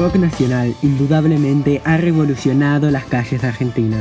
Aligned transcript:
Rock 0.00 0.16
nacional 0.16 0.74
indudablemente 0.80 1.82
ha 1.84 1.98
revolucionado 1.98 2.90
las 2.90 3.04
calles 3.04 3.42
de 3.42 3.48
Argentina, 3.48 3.98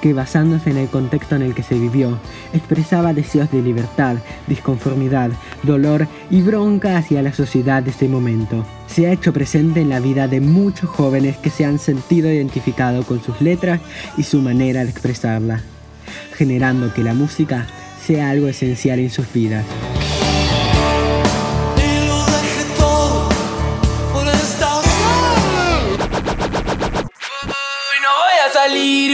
que 0.00 0.12
basándose 0.12 0.70
en 0.70 0.76
el 0.76 0.88
contexto 0.88 1.34
en 1.34 1.42
el 1.42 1.52
que 1.52 1.64
se 1.64 1.76
vivió, 1.76 2.16
expresaba 2.52 3.12
deseos 3.12 3.50
de 3.50 3.60
libertad, 3.60 4.18
disconformidad, 4.46 5.32
dolor 5.64 6.06
y 6.30 6.42
bronca 6.42 6.96
hacia 6.96 7.22
la 7.22 7.32
sociedad 7.32 7.82
de 7.82 7.90
ese 7.90 8.06
momento. 8.06 8.64
Se 8.86 9.08
ha 9.08 9.12
hecho 9.12 9.32
presente 9.32 9.80
en 9.80 9.88
la 9.88 9.98
vida 9.98 10.28
de 10.28 10.40
muchos 10.40 10.88
jóvenes 10.90 11.36
que 11.38 11.50
se 11.50 11.64
han 11.64 11.80
sentido 11.80 12.32
identificados 12.32 13.04
con 13.04 13.20
sus 13.20 13.40
letras 13.40 13.80
y 14.16 14.22
su 14.22 14.40
manera 14.40 14.84
de 14.84 14.90
expresarla, 14.90 15.60
generando 16.36 16.94
que 16.94 17.02
la 17.02 17.14
música 17.14 17.66
sea 18.00 18.30
algo 18.30 18.46
esencial 18.46 19.00
en 19.00 19.10
sus 19.10 19.32
vidas. 19.32 19.64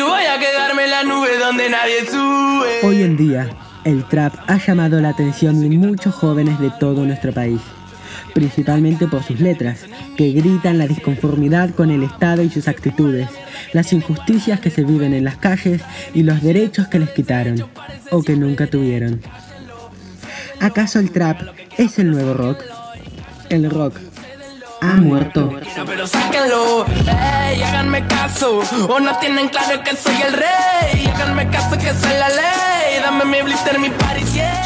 Voy 0.00 0.24
a 0.24 0.38
quedarme 0.38 0.84
en 0.84 0.90
la 0.90 1.04
nube 1.04 1.38
donde 1.38 1.68
nadie 1.68 2.06
sube. 2.06 2.80
Hoy 2.82 3.02
en 3.02 3.16
día, 3.16 3.48
el 3.84 4.04
trap 4.04 4.34
ha 4.46 4.56
llamado 4.56 5.00
la 5.00 5.10
atención 5.10 5.60
de 5.60 5.68
muchos 5.76 6.14
jóvenes 6.14 6.58
de 6.58 6.70
todo 6.70 7.04
nuestro 7.04 7.32
país, 7.32 7.60
principalmente 8.34 9.06
por 9.06 9.22
sus 9.22 9.40
letras, 9.40 9.80
que 10.16 10.32
gritan 10.32 10.78
la 10.78 10.86
disconformidad 10.86 11.74
con 11.74 11.90
el 11.90 12.02
Estado 12.02 12.42
y 12.42 12.50
sus 12.50 12.68
actitudes, 12.68 13.28
las 13.72 13.92
injusticias 13.92 14.60
que 14.60 14.70
se 14.70 14.84
viven 14.84 15.12
en 15.12 15.24
las 15.24 15.36
calles 15.36 15.82
y 16.14 16.22
los 16.22 16.42
derechos 16.42 16.88
que 16.88 16.98
les 16.98 17.10
quitaron 17.10 17.64
o 18.10 18.22
que 18.22 18.36
nunca 18.36 18.66
tuvieron. 18.66 19.20
¿Acaso 20.60 20.98
el 20.98 21.10
trap 21.10 21.40
es 21.76 21.98
el 21.98 22.10
nuevo 22.10 22.34
rock? 22.34 22.62
El 23.50 23.68
rock 23.68 23.96
ha 24.82 24.96
muerto. 24.96 25.50
Pero 25.86 26.06
sáquenlo, 26.06 26.84
ey, 26.86 27.62
háganme 27.62 28.06
caso. 28.08 28.60
O 28.88 28.98
no 28.98 29.16
tienen 29.18 29.48
claro 29.48 29.82
que 29.84 29.96
soy 29.96 30.20
el 30.26 30.32
rey. 30.32 31.06
Háganme 31.14 31.48
caso 31.50 31.78
que 31.78 31.94
soy 31.94 32.12
la 32.18 32.28
ley. 32.28 33.00
Dame 33.00 33.24
mi 33.24 33.42
blister, 33.42 33.78
mi 33.78 33.90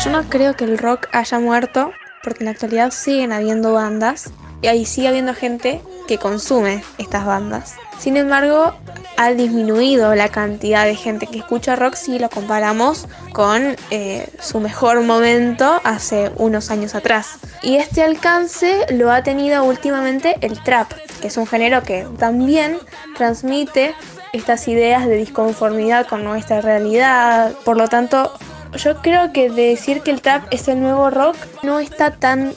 Yo 0.05 0.11
no 0.11 0.23
creo 0.29 0.57
que 0.57 0.65
el 0.65 0.79
rock 0.79 1.09
haya 1.13 1.39
muerto, 1.39 1.93
porque 2.23 2.41
en 2.41 2.47
la 2.47 2.51
actualidad 2.53 2.91
siguen 2.91 3.33
habiendo 3.33 3.75
bandas 3.75 4.31
y 4.63 4.69
ahí 4.69 4.87
sigue 4.87 5.09
habiendo 5.09 5.35
gente 5.35 5.83
que 6.09 6.19
consume 6.19 6.83
estas 6.99 7.27
bandas. 7.27 7.77
Sin 7.99 8.17
embargo, 8.17 8.75
ha 9.17 9.33
disminuido 9.33 10.15
la 10.15 10.29
cantidad 10.29 10.85
de 10.85 10.95
gente 10.95 11.27
que 11.27 11.39
escucha 11.39 11.77
rock 11.77 11.95
si 11.95 12.19
lo 12.19 12.29
comparamos 12.29 13.07
con 13.33 13.77
eh, 13.91 14.29
su 14.41 14.61
mejor 14.61 15.03
momento 15.03 15.81
hace 15.85 16.31
unos 16.37 16.71
años 16.71 16.95
atrás. 16.95 17.39
Y 17.63 17.77
este 17.77 18.03
alcance 18.03 18.87
lo 18.91 19.11
ha 19.11 19.23
tenido 19.23 19.65
últimamente 19.65 20.37
el 20.41 20.63
trap, 20.63 20.93
que 21.21 21.29
es 21.29 21.37
un 21.37 21.47
género 21.47 21.83
que 21.83 22.07
también 22.19 22.79
transmite 23.17 23.95
estas 24.33 24.69
ideas 24.69 25.07
de 25.07 25.17
disconformidad 25.17 26.07
con 26.07 26.25
nuestra 26.25 26.61
realidad. 26.61 27.53
Por 27.65 27.77
lo 27.77 27.89
tanto, 27.89 28.33
yo 28.77 29.01
creo 29.01 29.33
que 29.33 29.51
decir 29.51 30.03
que 30.03 30.11
el 30.11 30.21
trap 30.21 30.45
es 30.51 30.69
el 30.69 30.81
nuevo 30.81 31.11
rock 31.11 31.37
no 31.63 31.79
está 31.79 32.11
tan 32.11 32.53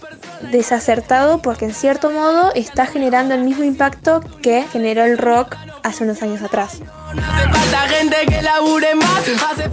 desacertado 0.51 1.41
porque 1.41 1.65
en 1.65 1.73
cierto 1.73 2.09
modo 2.09 2.51
está 2.55 2.85
generando 2.85 3.33
el 3.33 3.43
mismo 3.43 3.63
impacto 3.63 4.21
que 4.41 4.63
generó 4.63 5.03
el 5.03 5.17
rock 5.17 5.55
hace 5.83 6.03
unos 6.03 6.21
años 6.21 6.41
atrás. 6.41 6.81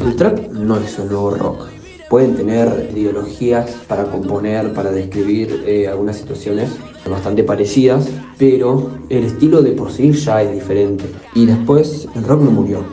El 0.01 0.17
trap 0.17 0.39
no 0.53 0.77
es 0.79 0.99
un 0.99 1.09
nuevo 1.09 1.31
rock. 1.31 1.69
Pueden 2.09 2.37
tener 2.37 2.91
ideologías 2.95 3.71
para 3.89 4.05
componer, 4.05 4.73
para 4.73 4.93
describir 4.93 5.65
eh, 5.67 5.89
algunas 5.89 6.17
situaciones 6.17 6.71
bastante 7.05 7.43
parecidas, 7.43 8.09
pero 8.39 8.99
el 9.09 9.25
estilo 9.25 9.61
de 9.63 9.73
por 9.73 9.93
sí 9.93 10.13
ya 10.13 10.43
es 10.43 10.53
diferente. 10.53 11.05
Y 11.35 11.47
después 11.47 12.09
el 12.15 12.23
rock 12.23 12.43
no 12.43 12.51
murió. 12.53 12.85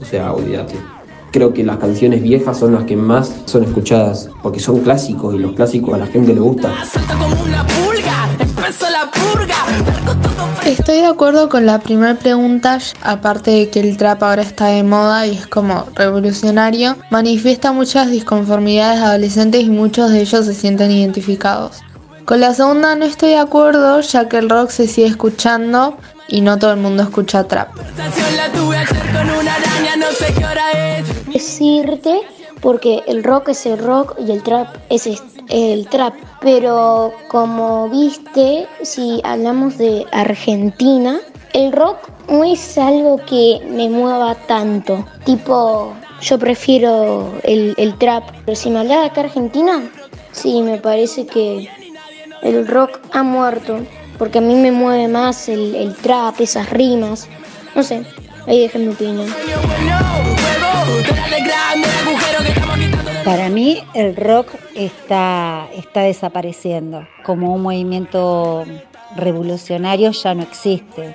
O 0.00 0.04
sea, 0.04 0.32
olvídate 0.32 0.91
creo 1.32 1.52
que 1.52 1.64
las 1.64 1.78
canciones 1.78 2.22
viejas 2.22 2.58
son 2.58 2.74
las 2.74 2.84
que 2.84 2.94
más 2.94 3.32
son 3.46 3.64
escuchadas, 3.64 4.28
porque 4.42 4.60
son 4.60 4.80
clásicos 4.80 5.34
y 5.34 5.38
los 5.38 5.54
clásicos 5.54 5.94
a 5.94 5.98
la 5.98 6.06
gente 6.06 6.34
le 6.34 6.40
gusta. 6.40 6.72
Estoy 10.64 10.96
de 10.98 11.06
acuerdo 11.06 11.48
con 11.48 11.66
la 11.66 11.80
primera 11.80 12.14
pregunta, 12.14 12.78
aparte 13.02 13.50
de 13.50 13.70
que 13.70 13.80
el 13.80 13.96
trap 13.96 14.22
ahora 14.22 14.42
está 14.42 14.66
de 14.66 14.82
moda 14.82 15.26
y 15.26 15.36
es 15.36 15.46
como 15.46 15.86
revolucionario, 15.94 16.96
manifiesta 17.10 17.72
muchas 17.72 18.10
disconformidades 18.10 19.00
adolescentes 19.00 19.62
y 19.62 19.70
muchos 19.70 20.10
de 20.10 20.20
ellos 20.20 20.46
se 20.46 20.54
sienten 20.54 20.90
identificados. 20.90 21.82
Con 22.24 22.40
la 22.40 22.54
segunda 22.54 22.94
no 22.94 23.04
estoy 23.04 23.30
de 23.30 23.38
acuerdo, 23.38 24.00
ya 24.00 24.28
que 24.28 24.38
el 24.38 24.48
rock 24.48 24.70
se 24.70 24.86
sigue 24.86 25.08
escuchando 25.08 25.96
y 26.28 26.40
no 26.40 26.58
todo 26.58 26.72
el 26.72 26.80
mundo 26.80 27.02
escucha 27.02 27.44
trap. 27.44 27.68
Decirte 31.26 32.20
porque 32.60 33.02
el 33.08 33.24
rock 33.24 33.48
es 33.48 33.66
el 33.66 33.78
rock 33.78 34.14
y 34.18 34.30
el 34.30 34.42
trap 34.42 34.68
es 34.88 35.08
el 35.48 35.86
trap. 35.88 36.14
Pero 36.40 37.12
como 37.28 37.88
viste, 37.88 38.68
si 38.82 39.20
hablamos 39.24 39.78
de 39.78 40.06
Argentina, 40.12 41.20
el 41.52 41.72
rock 41.72 41.98
no 42.28 42.44
es 42.44 42.78
algo 42.78 43.16
que 43.26 43.60
me 43.68 43.88
mueva 43.88 44.36
tanto. 44.46 45.04
Tipo, 45.24 45.92
yo 46.20 46.38
prefiero 46.38 47.32
el, 47.42 47.74
el 47.76 47.98
trap. 47.98 48.24
Pero 48.44 48.56
si 48.56 48.70
me 48.70 48.78
hablas 48.78 49.00
de 49.00 49.06
acá 49.06 49.20
Argentina, 49.22 49.82
sí, 50.30 50.62
me 50.62 50.78
parece 50.78 51.26
que 51.26 51.68
el 52.42 52.66
rock 52.66 52.98
ha 53.12 53.22
muerto 53.22 53.80
porque 54.18 54.38
a 54.38 54.40
mí 54.40 54.54
me 54.54 54.70
mueve 54.70 55.08
más 55.08 55.48
el, 55.48 55.96
trap, 56.00 56.40
esas 56.40 56.70
rimas. 56.70 57.28
No 57.74 57.82
sé, 57.82 58.04
ahí 58.46 58.60
dejen 58.60 58.86
mi 58.86 58.92
opinión. 58.92 59.26
Para 63.24 63.48
mí 63.48 63.82
el 63.94 64.14
rock 64.16 64.48
está, 64.74 65.68
está 65.74 66.02
desapareciendo. 66.02 67.06
Como 67.24 67.54
un 67.54 67.62
movimiento 67.62 68.64
revolucionario 69.16 70.10
ya 70.10 70.34
no 70.34 70.42
existe. 70.42 71.14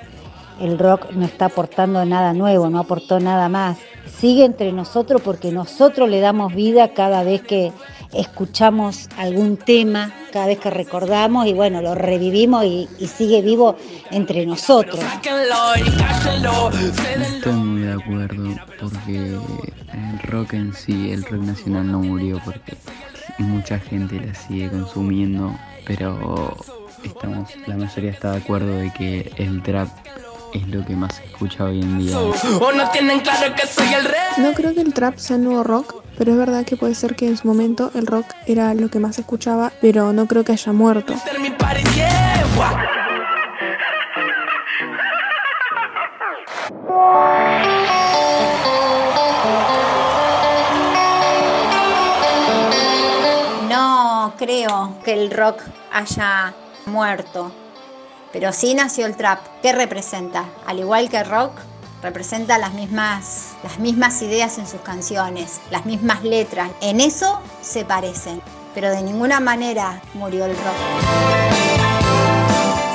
El 0.60 0.78
rock 0.78 1.12
no 1.12 1.24
está 1.24 1.46
aportando 1.46 2.04
nada 2.04 2.32
nuevo, 2.32 2.68
no 2.68 2.80
aportó 2.80 3.20
nada 3.20 3.48
más. 3.48 3.78
Sigue 4.18 4.44
entre 4.44 4.72
nosotros 4.72 5.22
porque 5.22 5.52
nosotros 5.52 6.08
le 6.08 6.20
damos 6.20 6.54
vida 6.54 6.88
cada 6.88 7.22
vez 7.22 7.42
que, 7.42 7.72
escuchamos 8.12 9.08
algún 9.16 9.56
tema 9.56 10.12
cada 10.32 10.46
vez 10.46 10.58
que 10.58 10.70
recordamos 10.70 11.46
y 11.46 11.52
bueno, 11.52 11.82
lo 11.82 11.94
revivimos 11.94 12.64
y, 12.64 12.88
sigue 13.06 13.42
vivo 13.42 13.76
entre 14.10 14.46
nosotros. 14.46 15.00
Estoy 17.34 17.52
muy 17.52 17.82
de 17.82 17.92
acuerdo 17.92 18.56
porque 18.80 19.36
el 19.92 20.18
rock 20.24 20.54
en 20.54 20.74
sí, 20.74 21.10
el 21.10 21.24
rock 21.24 21.42
nacional 21.42 21.90
no 21.90 22.00
murió 22.00 22.40
porque 22.44 22.76
mucha 23.38 23.78
gente 23.78 24.20
la 24.20 24.34
sigue 24.34 24.70
consumiendo, 24.70 25.56
pero 25.86 26.56
estamos, 27.02 27.50
la 27.66 27.76
mayoría 27.76 28.10
está 28.10 28.32
de 28.32 28.38
acuerdo 28.38 28.74
de 28.74 28.92
que 28.92 29.32
el 29.36 29.62
trap 29.62 29.88
es 30.54 30.66
lo 30.68 30.84
que 30.84 30.96
más 30.96 31.16
se 31.16 31.24
escucha 31.24 31.64
hoy 31.64 31.80
en 31.80 31.98
día. 31.98 32.16
No 34.38 34.52
creo 34.54 34.74
que 34.74 34.80
el 34.80 34.94
trap 34.94 35.18
sea 35.18 35.36
nuevo 35.36 35.62
rock, 35.62 35.97
pero 36.18 36.32
es 36.32 36.36
verdad 36.36 36.64
que 36.64 36.76
puede 36.76 36.96
ser 36.96 37.14
que 37.14 37.28
en 37.28 37.36
su 37.36 37.46
momento 37.46 37.92
el 37.94 38.04
rock 38.04 38.26
era 38.44 38.74
lo 38.74 38.90
que 38.90 38.98
más 38.98 39.14
se 39.14 39.20
escuchaba, 39.20 39.70
pero 39.80 40.12
no 40.12 40.26
creo 40.26 40.42
que 40.42 40.50
haya 40.50 40.72
muerto. 40.72 41.14
No 53.68 54.34
creo 54.36 54.98
que 55.04 55.12
el 55.12 55.30
rock 55.30 55.62
haya 55.92 56.52
muerto, 56.86 57.52
pero 58.32 58.52
sí 58.52 58.74
nació 58.74 59.06
el 59.06 59.16
trap. 59.16 59.38
¿Qué 59.62 59.72
representa? 59.72 60.46
Al 60.66 60.80
igual 60.80 61.08
que 61.08 61.18
el 61.18 61.26
rock, 61.26 61.52
representa 62.02 62.58
las 62.58 62.74
mismas, 62.74 63.54
las 63.62 63.78
mismas 63.78 64.20
ideas 64.22 64.58
en 64.58 64.66
sus 64.66 64.80
canciones, 64.80 65.60
las 65.70 65.86
mismas 65.86 66.22
letras. 66.22 66.70
En 66.80 67.00
eso 67.00 67.40
se 67.62 67.84
parecen, 67.84 68.40
pero 68.74 68.90
de 68.90 69.02
ninguna 69.02 69.40
manera 69.40 70.00
murió 70.14 70.44
el 70.44 70.52
rock. 70.52 71.78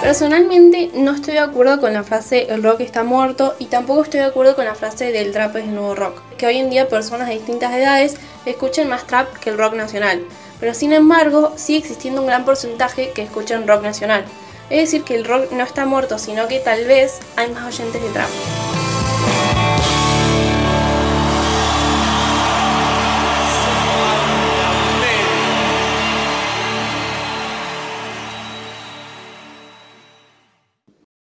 Personalmente 0.04 0.92
no 0.96 1.12
estoy 1.16 1.36
de 1.36 1.40
acuerdo 1.40 1.80
con 1.80 1.94
la 1.94 2.04
frase 2.04 2.48
el 2.50 2.62
rock 2.62 2.82
está 2.82 3.06
muerto 3.06 3.56
y 3.58 3.68
tampoco 3.68 4.04
estoy 4.04 4.20
de 4.20 4.26
acuerdo 4.26 4.54
con 4.54 4.66
la 4.66 4.76
frase 4.76 5.14
del 5.14 5.32
trap 5.32 5.56
es 5.56 5.64
el 5.64 5.76
nuevo 5.76 5.96
rock. 5.96 6.22
Que 6.38 6.46
hoy 6.46 6.58
en 6.58 6.70
día 6.70 6.90
personas 6.90 7.30
de 7.30 7.36
distintas 7.36 7.74
edades 7.74 8.18
escuchen 8.46 8.90
más 8.90 9.08
trap 9.08 9.34
que 9.40 9.50
el 9.50 9.58
rock 9.58 9.76
nacional. 9.76 10.22
Pero 10.60 10.74
sin 10.74 10.92
embargo 10.92 11.54
sigue 11.56 11.80
existiendo 11.80 12.20
un 12.20 12.28
gran 12.28 12.44
porcentaje 12.44 13.12
que 13.12 13.22
escuchan 13.22 13.66
rock 13.66 13.84
nacional. 13.84 14.26
Es 14.70 14.92
decir 14.92 15.04
que 15.04 15.16
el 15.16 15.24
rock 15.24 15.52
no 15.54 15.64
está 15.64 15.86
muerto, 15.86 16.20
sino 16.20 16.50
que 16.50 16.60
tal 16.60 16.86
vez 16.86 17.20
hay 17.38 17.50
más 17.52 17.74
oyentes 17.74 18.02
de 18.02 18.10
trap. 18.10 18.30